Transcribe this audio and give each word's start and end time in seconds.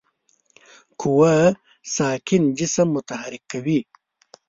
قوه 1.01 1.35
ساکن 1.95 2.43
جسم 2.57 2.87
متحرک 2.95 3.43
کوي. 3.51 3.79